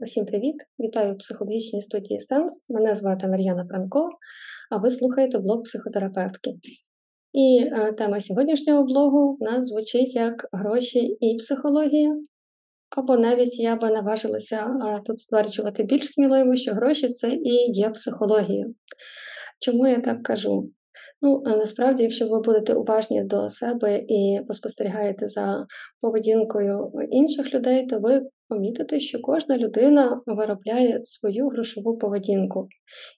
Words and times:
Усім 0.00 0.24
привіт! 0.24 0.54
Вітаю 0.80 1.14
в 1.14 1.18
психологічній 1.18 1.82
студії 1.82 2.20
Сенс. 2.20 2.66
Мене 2.68 2.94
звати 2.94 3.28
Мар'яна 3.28 3.66
Франко, 3.66 4.08
а 4.70 4.76
ви 4.76 4.90
слухаєте 4.90 5.38
блог 5.38 5.62
психотерапевтки. 5.62 6.50
І 7.32 7.70
е, 7.72 7.92
тема 7.92 8.20
сьогоднішнього 8.20 8.84
блогу 8.84 9.38
у 9.40 9.44
нас 9.44 9.66
звучить 9.66 10.14
як 10.14 10.46
гроші 10.52 10.98
і 10.98 11.36
психологія. 11.36 12.16
Або 12.96 13.16
навіть 13.16 13.58
я 13.58 13.76
би 13.76 13.90
наважилася 13.90 14.56
е, 14.56 15.00
тут 15.06 15.18
стверджувати 15.18 15.82
більш 15.82 16.06
сміливо, 16.06 16.56
що 16.56 16.72
гроші 16.72 17.08
це 17.08 17.30
і 17.30 17.72
є 17.72 17.90
психологія. 17.90 18.66
Чому 19.60 19.86
я 19.86 20.00
так 20.00 20.22
кажу? 20.22 20.70
Ну, 21.22 21.42
насправді, 21.46 22.02
якщо 22.02 22.28
ви 22.28 22.40
будете 22.40 22.74
уважні 22.74 23.24
до 23.24 23.50
себе 23.50 23.98
і 24.08 24.40
поспостерігаєте 24.48 25.28
за 25.28 25.66
поведінкою 26.00 26.92
інших 27.10 27.54
людей, 27.54 27.86
то 27.86 28.00
ви 28.00 28.22
помітите, 28.48 29.00
що 29.00 29.18
кожна 29.20 29.58
людина 29.58 30.20
виробляє 30.26 31.00
свою 31.02 31.48
грошову 31.48 31.98
поведінку. 31.98 32.68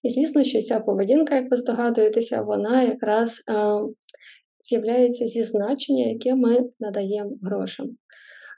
І 0.02 0.10
звісно, 0.10 0.44
що 0.44 0.62
ця 0.62 0.80
поведінка, 0.80 1.36
як 1.36 1.50
ви 1.50 1.56
здогадуєтеся, 1.56 2.42
вона 2.42 2.82
якраз 2.82 3.30
е, 3.30 3.54
з'являється 4.62 5.26
зі 5.26 5.42
значення, 5.42 6.06
яке 6.06 6.34
ми 6.34 6.58
надаємо 6.80 7.30
грошам. 7.42 7.86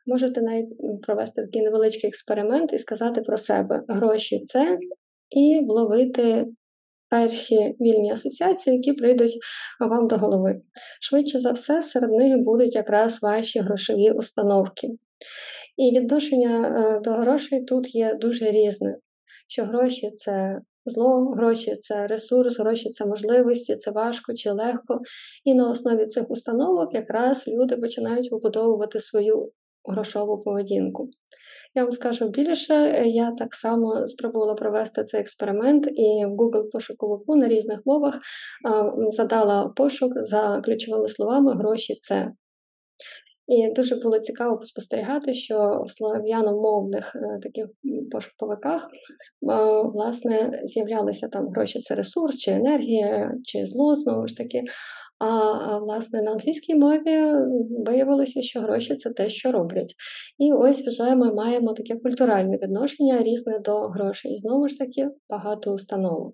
Можете 0.06 0.42
навіть 0.42 0.69
провести 1.02 1.42
такий 1.42 1.62
невеличкий 1.62 2.09
експеримент 2.09 2.72
і 2.72 2.78
сказати 2.78 3.20
про 3.20 3.36
себе: 3.36 3.83
гроші 3.88 4.41
це 4.41 4.78
і 5.30 5.64
вловити 5.69 6.47
перші 7.10 7.77
вільні 7.80 8.12
асоціації, 8.12 8.77
які 8.77 8.92
прийдуть 8.92 9.38
вам 9.80 10.09
до 10.09 10.16
голови. 10.16 10.60
Швидше 11.00 11.38
за 11.38 11.52
все, 11.52 11.83
серед 11.83 12.10
них 12.10 12.38
будуть 12.38 12.74
якраз 12.74 13.23
ваші 13.23 13.60
грошові 13.60 14.10
установки. 14.10 14.88
І 15.77 15.98
відношення 15.98 16.66
е, 16.66 17.00
до 17.00 17.10
грошей 17.10 17.64
тут 17.64 17.95
є 17.95 18.14
дуже 18.14 18.50
різне. 18.50 18.96
Що 19.48 19.64
гроші 19.64 20.10
це 20.10 20.60
зло, 20.84 21.30
гроші 21.36 21.77
це 21.77 22.06
ресурс, 22.06 22.58
гроші 22.58 22.91
це 22.91 23.06
можливості, 23.06 23.75
це 23.75 23.91
важко 23.91 24.34
чи 24.34 24.50
легко. 24.50 25.00
І 25.44 25.55
на 25.55 25.70
основі 25.70 26.06
цих 26.06 26.31
установок 26.31 26.94
якраз 26.94 27.48
люди 27.48 27.77
починають 27.77 28.33
вибудовувати 28.33 29.00
свою 29.00 29.53
грошову 29.84 30.38
поведінку. 30.38 31.08
Я 31.74 31.82
вам 31.82 31.92
скажу 31.92 32.28
більше, 32.28 33.02
я 33.06 33.30
так 33.30 33.54
само 33.54 34.08
спробувала 34.08 34.54
провести 34.54 35.04
цей 35.04 35.20
експеримент 35.20 35.86
і 35.86 36.26
в 36.26 36.30
Google 36.30 36.70
пошуковику 36.72 37.36
на 37.36 37.48
різних 37.48 37.80
мовах 37.86 38.18
задала 39.10 39.68
пошук 39.76 40.12
за 40.14 40.60
ключовими 40.64 41.08
словами 41.08 41.54
гроші 41.54 41.98
це. 42.00 42.32
І 43.50 43.72
дуже 43.72 43.96
було 43.96 44.18
цікаво 44.18 44.64
спостерігати, 44.64 45.34
що 45.34 45.84
в 45.86 45.91
слов'яномовних 45.91 47.12
е, 47.16 47.38
таких 47.42 47.66
пошуковиках 48.12 48.88
власне 49.94 50.60
з'являлися 50.64 51.28
там 51.28 51.48
гроші 51.48 51.80
це 51.80 51.94
ресурс, 51.94 52.38
чи 52.38 52.50
енергія, 52.50 53.32
чи 53.44 53.66
зло, 53.66 53.96
знову 53.96 54.28
ж 54.28 54.36
таки. 54.36 54.62
А 55.20 55.78
власне 55.78 56.22
на 56.22 56.32
англійській 56.32 56.74
мові 56.74 57.32
виявилося, 57.86 58.42
що 58.42 58.60
гроші 58.60 58.94
це 58.94 59.10
те, 59.10 59.30
що 59.30 59.52
роблять. 59.52 59.94
І 60.38 60.52
ось 60.52 60.86
вже 60.86 61.14
ми 61.14 61.34
маємо 61.34 61.72
таке 61.72 61.96
культуральне 61.96 62.58
відношення 62.62 63.22
різне 63.22 63.58
до 63.58 63.80
грошей. 63.80 64.32
І 64.32 64.38
знову 64.38 64.68
ж 64.68 64.78
таки 64.78 65.08
багато 65.30 65.72
установок. 65.72 66.32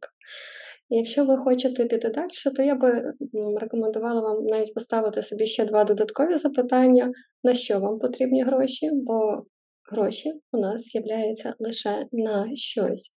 Якщо 0.89 1.25
ви 1.25 1.37
хочете 1.37 1.85
піти 1.85 2.09
далі, 2.09 2.55
то 2.57 2.63
я 2.63 2.75
би 2.75 3.13
рекомендувала 3.61 4.21
вам 4.21 4.45
навіть 4.45 4.75
поставити 4.75 5.23
собі 5.23 5.47
ще 5.47 5.65
два 5.65 5.85
додаткові 5.85 6.37
запитання, 6.37 7.13
на 7.45 7.55
що 7.55 7.81
вам 7.81 7.99
потрібні 7.99 8.43
гроші, 8.43 8.91
бо 8.93 9.47
гроші 9.93 10.33
у 10.53 10.59
нас 10.59 10.83
з'являються 10.83 11.55
лише 11.59 12.07
на 12.13 12.57
щось. 12.57 13.16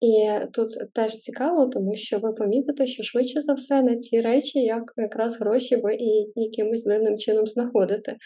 І 0.00 0.28
тут 0.52 0.68
теж 0.94 1.12
цікаво, 1.12 1.66
тому 1.66 1.96
що 1.96 2.18
ви 2.18 2.32
помітите, 2.32 2.86
що 2.86 3.02
швидше 3.02 3.40
за 3.40 3.54
все 3.54 3.82
на 3.82 3.96
ці 3.96 4.20
речі, 4.20 4.58
як 4.58 4.82
якраз 4.96 5.36
гроші 5.36 5.76
ви 5.76 5.94
і 5.94 6.32
якимось 6.36 6.84
дивним 6.84 7.18
чином 7.18 7.46
знаходите. 7.46 8.16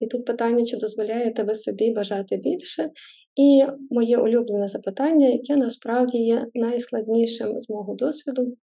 І 0.00 0.06
тут 0.06 0.24
питання, 0.24 0.64
чи 0.64 0.76
дозволяєте 0.76 1.42
ви 1.42 1.54
собі 1.54 1.90
бажати 1.90 2.36
більше. 2.36 2.90
І 3.36 3.64
моє 3.90 4.18
улюблене 4.18 4.68
запитання, 4.68 5.28
яке 5.28 5.56
насправді 5.56 6.18
є 6.18 6.46
найскладнішим 6.54 7.60
з 7.60 7.70
мого 7.70 7.94
досвіду, 7.94 8.56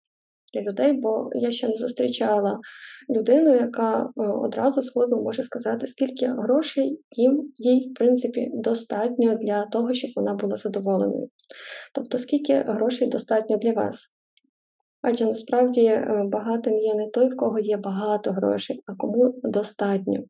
для 0.54 0.62
людей, 0.62 0.92
бо 0.92 1.31
я 1.32 1.53
ще 1.53 1.69
не 1.69 1.75
зустрічала 1.75 2.59
людину, 3.10 3.54
яка 3.54 4.03
е, 4.03 4.09
одразу 4.16 4.82
сходу 4.82 5.22
може 5.22 5.42
сказати, 5.42 5.86
скільки 5.86 6.26
грошей 6.26 7.00
їм 7.10 7.53
їй, 7.59 7.91
в 7.91 7.98
принципі, 7.98 8.50
достатньо 8.54 9.34
для 9.34 9.66
того, 9.66 9.94
щоб 9.94 10.10
вона 10.16 10.34
була 10.34 10.56
задоволеною. 10.56 11.28
Тобто, 11.94 12.19
скільки 12.19 12.54
грошей 12.54 13.08
достатньо 13.08 13.56
для 13.56 13.72
вас. 13.72 14.14
Адже 15.03 15.25
насправді 15.25 15.84
е, 15.84 16.25
багатим 16.32 16.78
є 16.78 16.94
не 16.94 17.10
той, 17.10 17.28
в 17.28 17.37
кого 17.37 17.58
є 17.58 17.76
багато 17.76 18.31
грошей, 18.31 18.82
а 18.87 18.94
кому 18.94 19.34
достатньо. 19.42 20.22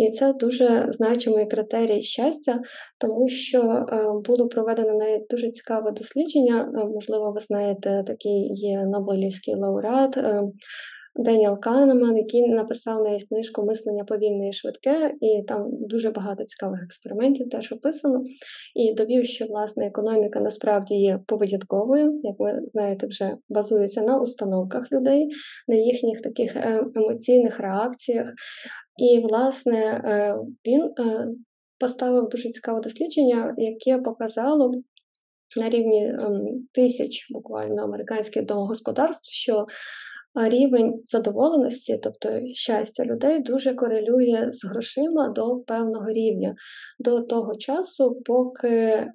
І 0.00 0.10
це 0.10 0.32
дуже 0.32 0.86
значимий 0.88 1.46
критерій 1.46 2.02
щастя, 2.02 2.60
тому 2.98 3.28
що 3.28 3.60
е, 3.60 3.86
було 4.24 4.48
проведено 4.48 4.94
навіть 4.94 5.26
дуже 5.30 5.50
цікаве 5.50 5.90
дослідження. 5.90 6.72
Е, 6.74 6.84
можливо, 6.84 7.32
ви 7.32 7.40
знаєте, 7.40 8.04
такий 8.06 8.50
є 8.54 8.84
Нобелівський 8.84 9.54
лауреат 9.54 10.16
Деніел 11.20 11.60
Канеман, 11.60 12.16
який 12.16 12.48
написав 12.48 13.02
навіть 13.02 13.28
книжку 13.28 13.66
Мислення 13.66 14.04
повільне 14.04 14.48
і 14.48 14.52
швидке, 14.52 15.14
і 15.20 15.42
там 15.48 15.68
дуже 15.70 16.10
багато 16.10 16.44
цікавих 16.44 16.82
експериментів 16.82 17.48
теж 17.48 17.72
описано. 17.72 18.22
І 18.74 18.94
довів, 18.94 19.26
що 19.26 19.46
власне 19.46 19.86
економіка 19.86 20.40
насправді 20.40 20.94
є 20.94 21.20
поведінковою, 21.26 22.20
як 22.22 22.34
ви 22.38 22.60
знаєте, 22.64 23.06
вже 23.06 23.36
базується 23.48 24.02
на 24.02 24.20
установках 24.20 24.92
людей, 24.92 25.28
на 25.68 25.74
їхніх 25.74 26.22
таких 26.22 26.56
е, 26.56 26.84
емоційних 26.94 27.60
реакціях. 27.60 28.28
І, 28.96 29.20
власне, 29.20 30.02
е, 30.04 30.36
він 30.66 30.82
е, 30.82 31.28
поставив 31.78 32.28
дуже 32.28 32.50
цікаве 32.50 32.80
дослідження, 32.80 33.54
яке 33.58 34.02
показало. 34.02 34.72
На 35.56 35.70
рівні 35.70 36.06
ем, 36.06 36.66
тисяч 36.72 37.26
буквально 37.30 37.82
американських 37.82 38.44
домогосподарств, 38.44 39.32
що 39.32 39.66
рівень 40.34 41.02
задоволеності, 41.04 42.00
тобто 42.02 42.28
щастя 42.54 43.04
людей, 43.04 43.42
дуже 43.42 43.74
корелює 43.74 44.48
з 44.52 44.64
грошима 44.64 45.28
до 45.28 45.56
певного 45.56 46.12
рівня, 46.12 46.54
до 46.98 47.20
того 47.20 47.56
часу, 47.56 48.22
поки 48.24 48.68
е, 48.68 49.08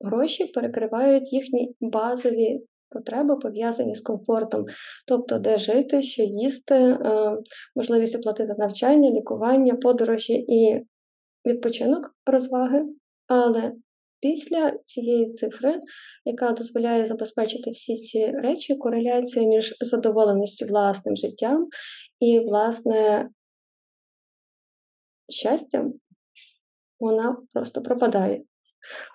гроші 0.00 0.46
перекривають 0.46 1.32
їхні 1.32 1.74
базові. 1.80 2.60
Потреби 2.92 3.36
пов'язані 3.36 3.94
з 3.94 4.00
комфортом, 4.00 4.66
тобто 5.06 5.38
де 5.38 5.58
жити, 5.58 6.02
що 6.02 6.22
їсти, 6.22 6.74
е, 6.74 7.36
можливість 7.76 8.16
оплатити 8.16 8.54
навчання, 8.58 9.10
лікування, 9.10 9.74
подорожі 9.74 10.34
і 10.34 10.86
відпочинок 11.46 12.14
розваги. 12.26 12.84
Але 13.26 13.72
Після 14.20 14.78
цієї 14.84 15.32
цифри, 15.32 15.80
яка 16.24 16.52
дозволяє 16.52 17.06
забезпечити 17.06 17.70
всі 17.70 17.96
ці 17.96 18.26
речі, 18.26 18.76
кореляція 18.76 19.48
між 19.48 19.76
задоволеністю 19.80 20.66
власним 20.66 21.16
життям 21.16 21.66
і, 22.20 22.40
власне, 22.40 23.28
щастям, 25.28 25.92
вона 27.00 27.36
просто 27.54 27.82
пропадає. 27.82 28.42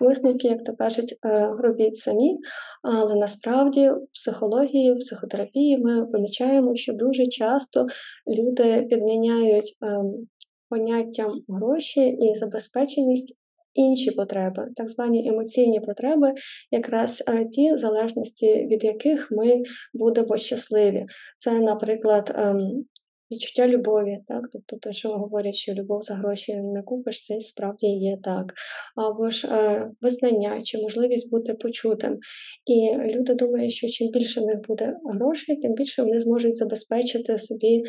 Висновки, 0.00 0.48
як 0.48 0.64
то 0.64 0.76
кажуть, 0.76 1.18
е, 1.26 1.48
робіть 1.58 1.96
самі, 1.96 2.38
але 2.82 3.14
насправді 3.14 3.90
в 3.90 4.06
психології, 4.14 4.92
в 4.92 4.98
психотерапії 4.98 5.78
ми 5.78 6.06
помічаємо, 6.06 6.74
що 6.74 6.92
дуже 6.92 7.26
часто 7.26 7.86
люди 8.26 8.82
підміняють 8.82 9.76
ем, 9.82 10.28
поняттям 10.68 11.32
гроші 11.48 12.00
і 12.00 12.34
забезпеченість 12.34 13.36
інші 13.76 14.10
потреби, 14.10 14.68
так 14.76 14.90
звані 14.90 15.28
емоційні 15.28 15.80
потреби, 15.80 16.32
якраз 16.70 17.22
е, 17.28 17.44
ті 17.44 17.76
залежності, 17.76 18.66
від 18.66 18.84
яких 18.84 19.28
ми 19.30 19.62
будемо 19.94 20.36
щасливі. 20.36 21.06
Це, 21.38 21.60
наприклад, 21.60 22.34
ем, 22.38 22.84
відчуття 23.30 23.68
любові, 23.68 24.18
так, 24.26 24.42
тобто 24.52 24.76
те, 24.76 24.92
що 24.92 25.08
говорять, 25.08 25.54
що 25.54 25.72
любов 25.72 26.02
за 26.02 26.14
гроші 26.14 26.56
не 26.56 26.82
купиш, 26.82 27.26
це 27.26 27.40
справді 27.40 27.86
є 27.86 28.18
так. 28.22 28.54
Або 28.96 29.30
ж 29.30 29.48
е, 29.48 29.90
визнання 30.00 30.62
чи 30.62 30.78
можливість 30.78 31.30
бути 31.30 31.54
почутим. 31.54 32.18
І 32.66 32.96
люди 33.14 33.34
думають, 33.34 33.72
що 33.72 33.88
чим 33.88 34.10
більше 34.10 34.40
в 34.40 34.44
них 34.44 34.58
буде 34.68 34.96
грошей, 35.04 35.56
тим 35.56 35.74
більше 35.74 36.02
вони 36.02 36.20
зможуть 36.20 36.56
забезпечити 36.56 37.38
собі 37.38 37.82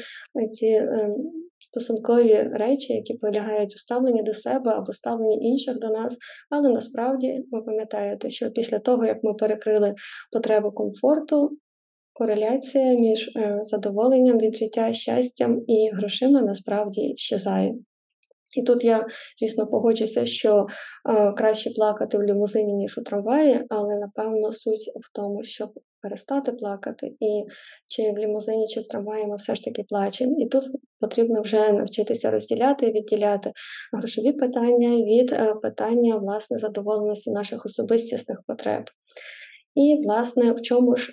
ці. 0.52 0.66
Е, 0.66 1.16
стосункові 1.68 2.50
речі, 2.54 2.94
які 2.94 3.14
полягають 3.14 3.76
у 3.76 3.78
ставленні 3.78 4.24
до 4.24 4.34
себе 4.34 4.72
або 4.72 4.94
ставленні 4.94 5.50
інших 5.50 5.80
до 5.80 5.88
нас. 5.88 6.18
Але 6.50 6.70
насправді 6.70 7.44
ви 7.52 7.62
пам'ятаєте, 7.62 8.30
що 8.30 8.52
після 8.52 8.80
того, 8.80 9.06
як 9.06 9.18
ми 9.24 9.34
перекрили 9.34 9.96
потребу 10.32 10.72
комфорту, 10.72 11.50
кореляція 12.14 12.94
між 12.94 13.28
е, 13.28 13.60
задоволенням 13.62 14.38
від 14.38 14.56
життя, 14.56 14.94
щастям 14.94 15.62
і 15.68 15.90
грошима 15.94 16.42
насправді 16.42 17.14
щезає. 17.18 17.74
І 18.58 18.64
тут 18.64 18.84
я, 18.84 19.06
звісно, 19.40 19.68
погоджуся, 19.68 20.26
що 20.26 20.66
е, 21.10 21.34
краще 21.34 21.70
плакати 21.70 22.18
в 22.18 22.24
лімузині, 22.24 22.74
ніж 22.74 22.98
у 22.98 23.02
трамваї, 23.02 23.66
але 23.70 23.96
напевно 23.96 24.52
суть 24.52 24.92
в 24.96 25.16
тому, 25.16 25.44
щоб 25.44 25.70
перестати 26.08 26.52
плакати, 26.52 27.08
і 27.20 27.44
чи 27.88 28.12
в 28.12 28.18
лімузині, 28.18 28.68
чи 28.68 28.80
в 28.80 28.88
трамваї 28.88 29.28
ми 29.28 29.36
все 29.36 29.56
ж 29.56 29.64
таки 29.64 29.84
плачемо. 29.90 30.36
І 30.40 30.48
тут 30.48 30.64
потрібно 31.00 31.42
вже 31.42 31.72
навчитися 31.72 32.32
розділяти 32.32 32.86
і 32.86 32.92
відділяти 32.92 33.52
грошові 33.98 34.34
питання 34.34 34.90
від 34.90 35.32
е, 35.32 35.56
питання 35.62 36.18
власне 36.18 36.58
задоволеності 36.58 37.32
наших 37.32 37.66
особистісних 37.66 38.42
потреб. 38.48 38.84
І, 39.76 40.00
власне, 40.04 40.52
в 40.52 40.62
чому 40.62 40.96
ж 40.96 41.12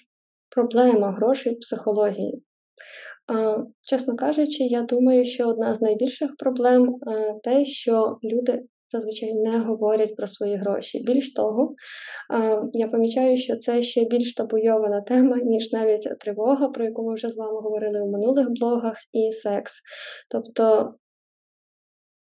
проблема 0.51 1.13
грошей 1.13 1.55
в 1.55 1.61
психології? 1.61 2.43
Чесно 3.83 4.17
кажучи, 4.17 4.65
я 4.65 4.83
думаю, 4.83 5.25
що 5.25 5.49
одна 5.49 5.75
з 5.75 5.81
найбільших 5.81 6.37
проблем 6.37 6.97
е, 7.09 7.35
те, 7.43 7.65
що 7.65 8.19
люди 8.23 8.63
зазвичай 8.95 9.35
не 9.35 9.59
говорять 9.59 10.17
про 10.17 10.27
свої 10.27 10.57
гроші. 10.57 11.05
Більш 11.07 11.33
того, 11.33 11.75
я 12.73 12.89
помічаю, 12.89 13.37
що 13.39 13.57
це 13.57 13.83
ще 13.83 14.05
більш 14.05 14.35
табуйована 14.35 15.01
тема, 15.01 15.37
ніж 15.37 15.73
навіть 15.73 16.19
тривога, 16.21 16.69
про 16.69 16.85
яку 16.85 17.07
ми 17.07 17.15
вже 17.15 17.29
з 17.29 17.37
вами 17.37 17.61
говорили 17.61 18.03
у 18.03 18.11
минулих 18.11 18.49
блогах, 18.51 18.97
і 19.13 19.33
секс. 19.33 19.73
Тобто 20.31 20.95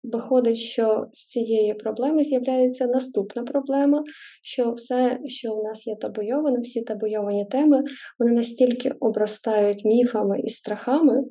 Виходить, 0.04 0.56
що 0.56 1.06
з 1.12 1.26
цієї 1.26 1.74
проблеми 1.74 2.24
з'являється 2.24 2.86
наступна 2.86 3.42
проблема, 3.42 4.04
що 4.42 4.72
все, 4.72 5.18
що 5.26 5.52
у 5.52 5.62
нас 5.64 5.86
є 5.86 5.96
табуйоване, 5.96 6.60
всі 6.60 6.82
табуйовані 6.82 7.46
теми, 7.46 7.82
вони 8.18 8.32
настільки 8.32 8.90
обростають 9.00 9.84
міфами 9.84 10.40
і 10.40 10.48
страхами, 10.48 11.24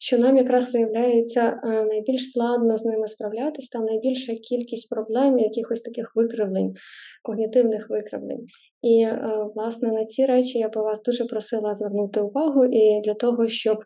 що 0.00 0.18
нам 0.18 0.36
якраз 0.36 0.74
виявляється 0.74 1.60
е, 1.64 1.68
найбільш 1.84 2.28
складно 2.30 2.76
з 2.76 2.84
ними 2.84 3.08
справлятися, 3.08 3.68
там 3.72 3.84
найбільша 3.84 4.32
кількість 4.34 4.88
проблем, 4.88 5.38
якихось 5.38 5.80
таких 5.80 6.12
викривлень, 6.14 6.74
когнітивних 7.22 7.86
викривлень. 7.90 8.46
І, 8.82 9.02
е, 9.02 9.20
власне, 9.54 9.92
на 9.92 10.04
ці 10.04 10.26
речі 10.26 10.58
я 10.58 10.68
би 10.68 10.82
вас 10.82 11.02
дуже 11.02 11.24
просила 11.24 11.74
звернути 11.74 12.20
увагу 12.20 12.64
і 12.64 13.00
для 13.04 13.14
того, 13.14 13.48
щоб 13.48 13.78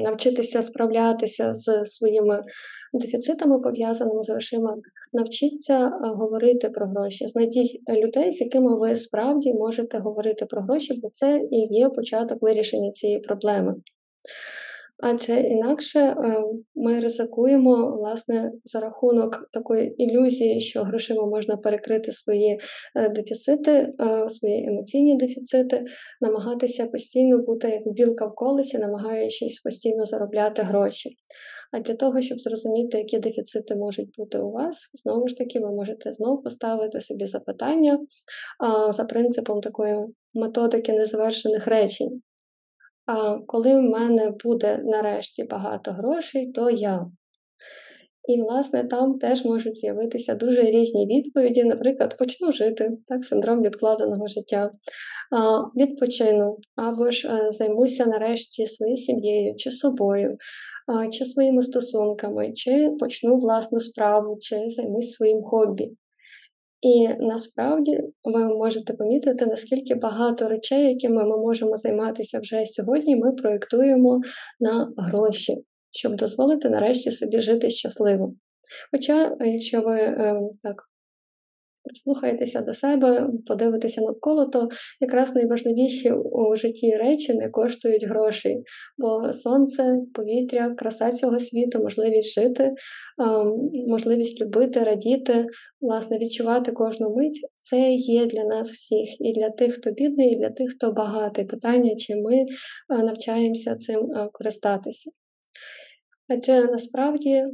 навчитися 0.00 0.62
справлятися 0.62 1.54
з 1.54 1.84
своїми 1.84 2.42
дефіцитами, 2.92 3.60
пов'язаними 3.60 4.22
з 4.22 4.28
грошима, 4.28 4.74
навчіться 5.12 5.86
е, 5.86 5.90
говорити 6.02 6.70
про 6.70 6.86
гроші. 6.86 7.26
Знайдіть 7.26 7.80
людей, 7.90 8.32
з 8.32 8.40
якими 8.40 8.78
ви 8.78 8.96
справді 8.96 9.52
можете 9.54 9.98
говорити 9.98 10.46
про 10.46 10.62
гроші, 10.62 11.00
бо 11.02 11.08
це 11.12 11.40
і 11.50 11.68
є 11.70 11.88
початок 11.88 12.42
вирішення 12.42 12.90
цієї 12.90 13.18
проблеми. 13.18 13.74
Адже 15.02 15.40
інакше 15.40 16.00
е, 16.00 16.44
ми 16.74 17.00
ризикуємо 17.00 17.96
власне 17.96 18.52
за 18.64 18.80
рахунок 18.80 19.48
такої 19.52 20.04
ілюзії, 20.04 20.60
що 20.60 20.82
грошима 20.82 21.26
можна 21.26 21.56
перекрити 21.56 22.12
свої 22.12 22.60
е, 22.96 23.08
дефіцити, 23.08 23.70
е, 23.72 24.28
свої 24.28 24.66
емоційні 24.68 25.16
дефіцити, 25.16 25.84
намагатися 26.20 26.86
постійно 26.86 27.38
бути 27.38 27.68
як 27.68 27.82
білка 27.86 28.26
в 28.26 28.34
колесі, 28.34 28.78
намагаючись 28.78 29.60
постійно 29.60 30.04
заробляти 30.06 30.62
гроші. 30.62 31.10
А 31.72 31.80
для 31.80 31.94
того, 31.94 32.22
щоб 32.22 32.40
зрозуміти, 32.40 32.98
які 32.98 33.18
дефіцити 33.18 33.76
можуть 33.76 34.08
бути 34.18 34.38
у 34.38 34.50
вас, 34.50 34.90
знову 34.94 35.28
ж 35.28 35.36
таки, 35.36 35.60
ви 35.60 35.70
можете 35.70 36.12
знову 36.12 36.42
поставити 36.42 37.00
собі 37.00 37.26
запитання 37.26 37.98
за 38.90 39.04
принципом 39.04 39.60
такої 39.60 39.96
методики 40.34 40.92
незавершених 40.92 41.66
речень. 41.66 42.22
А 43.08 43.38
коли 43.46 43.74
в 43.74 43.82
мене 43.82 44.32
буде 44.44 44.80
нарешті 44.84 45.44
багато 45.44 45.90
грошей, 45.90 46.52
то 46.52 46.70
я. 46.70 47.06
І, 48.28 48.42
власне, 48.42 48.84
там 48.84 49.18
теж 49.18 49.44
можуть 49.44 49.76
з'явитися 49.76 50.34
дуже 50.34 50.62
різні 50.62 51.06
відповіді. 51.06 51.64
Наприклад, 51.64 52.16
почну 52.18 52.52
жити, 52.52 52.90
так, 53.06 53.24
синдром 53.24 53.62
відкладеного 53.62 54.26
життя, 54.26 54.70
відпочину, 55.76 56.56
або 56.76 57.10
ж 57.10 57.28
е, 57.28 57.52
займуся 57.52 58.06
нарешті 58.06 58.66
своєю 58.66 58.96
сім'єю 58.96 59.54
чи 59.56 59.70
собою, 59.70 60.36
чи 61.12 61.24
своїми 61.24 61.62
стосунками, 61.62 62.52
чи 62.52 62.90
почну 63.00 63.36
власну 63.36 63.80
справу, 63.80 64.36
чи 64.40 64.70
займусь 64.70 65.12
своїм 65.12 65.42
хобі. 65.42 65.96
І 66.80 67.08
насправді 67.08 68.00
ви 68.24 68.48
можете 68.48 68.94
помітити, 68.94 69.46
наскільки 69.46 69.94
багато 69.94 70.48
речей, 70.48 70.88
якими 70.88 71.24
ми 71.24 71.38
можемо 71.38 71.76
займатися 71.76 72.38
вже 72.40 72.66
сьогодні, 72.66 73.16
ми 73.16 73.32
проєктуємо 73.32 74.20
на 74.60 74.92
гроші, 74.96 75.56
щоб 75.90 76.16
дозволити 76.16 76.68
нарешті 76.68 77.10
собі 77.10 77.40
жити 77.40 77.70
щасливо. 77.70 78.34
Хоча, 78.92 79.36
якщо 79.40 79.80
ви 79.80 80.00
ем, 80.00 80.50
так 80.62 80.82
Слухайтеся 81.94 82.60
до 82.60 82.74
себе, 82.74 83.28
подивитися 83.46 84.00
навколо, 84.00 84.46
то 84.46 84.68
якраз 85.00 85.34
найважливіші 85.34 86.12
у 86.12 86.56
житті 86.56 86.96
речі 86.96 87.34
не 87.34 87.48
коштують 87.48 88.04
грошей, 88.04 88.62
бо 88.98 89.32
сонце, 89.32 89.96
повітря, 90.14 90.74
краса 90.78 91.12
цього 91.12 91.40
світу, 91.40 91.78
можливість 91.78 92.34
жити, 92.34 92.74
можливість 93.88 94.42
любити, 94.42 94.80
радіти, 94.80 95.46
власне, 95.80 96.18
відчувати 96.18 96.72
кожну 96.72 97.16
мить 97.16 97.40
це 97.58 97.90
є 97.92 98.26
для 98.26 98.44
нас 98.44 98.70
всіх, 98.70 99.20
і 99.20 99.32
для 99.32 99.50
тих, 99.50 99.74
хто 99.74 99.90
бідний, 99.90 100.32
і 100.32 100.36
для 100.36 100.50
тих, 100.50 100.70
хто 100.70 100.92
багатий. 100.92 101.44
Питання, 101.44 101.96
чи 101.96 102.16
ми 102.16 102.46
навчаємося 103.04 103.76
цим 103.76 104.08
користатися. 104.32 105.10
Адже 106.28 106.64
насправді 106.64 107.44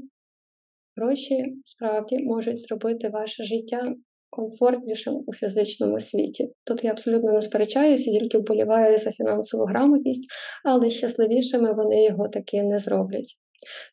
гроші 0.96 1.44
справді 1.64 2.18
можуть 2.18 2.58
зробити 2.58 3.08
ваше 3.08 3.44
життя 3.44 3.94
комфортнішим 4.36 5.24
у 5.26 5.34
фізичному 5.34 6.00
світі. 6.00 6.52
Тут 6.64 6.84
я 6.84 6.90
абсолютно 6.90 7.32
не 7.32 7.40
сперечаюся, 7.40 8.10
тільки 8.10 8.38
вболіваю 8.38 8.98
за 8.98 9.10
фінансову 9.10 9.64
грамотність, 9.64 10.24
але 10.64 10.90
щасливішими 10.90 11.72
вони 11.72 12.04
його 12.04 12.28
таки 12.28 12.62
не 12.62 12.78
зроблять. 12.78 13.36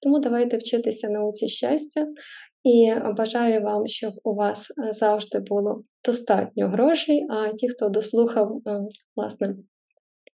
Тому 0.01 0.19
давайте 0.19 0.57
вчитися 0.57 1.09
науці 1.09 1.47
щастя 1.47 2.07
і 2.63 2.93
бажаю 3.17 3.61
вам, 3.61 3.87
щоб 3.87 4.13
у 4.23 4.33
вас 4.33 4.71
е, 4.71 4.93
завжди 4.93 5.39
було 5.39 5.81
достатньо 6.05 6.67
грошей. 6.67 7.25
А 7.29 7.53
ті, 7.53 7.69
хто 7.69 7.89
дослухав, 7.89 8.61
власне, 9.15 9.55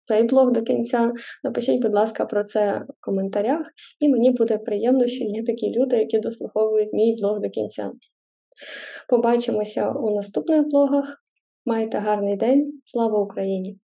цей 0.02 0.22
блог 0.22 0.52
до 0.52 0.62
кінця, 0.62 1.12
напишіть, 1.44 1.82
будь 1.82 1.94
ласка, 1.94 2.26
про 2.26 2.44
це 2.44 2.82
в 2.88 3.04
коментарях, 3.04 3.66
і 4.00 4.08
мені 4.08 4.30
буде 4.30 4.58
приємно, 4.58 5.06
що 5.06 5.24
є 5.24 5.44
такі 5.44 5.70
люди, 5.70 5.96
які 5.96 6.18
дослуховують 6.18 6.92
мій 6.92 7.16
блог 7.20 7.40
до 7.40 7.50
кінця. 7.50 7.90
Побачимося 9.08 9.90
у 9.90 10.16
наступних 10.16 10.68
блогах. 10.68 11.22
Майте 11.64 11.98
гарний 11.98 12.36
день! 12.36 12.80
Слава 12.84 13.18
Україні! 13.18 13.78